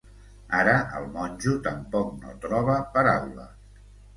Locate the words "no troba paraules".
2.25-3.81